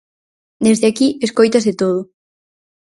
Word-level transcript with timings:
Desde 0.65 0.87
aquí 0.91 1.07
escóitase 1.25 1.71
todo. 1.81 2.01